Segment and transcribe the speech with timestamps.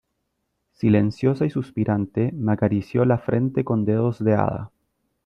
[0.71, 4.71] silenciosa y suspirante me acarició la frente con dedos de hada: